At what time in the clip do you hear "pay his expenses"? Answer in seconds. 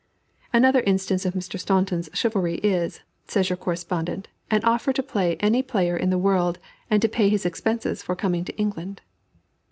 7.07-8.01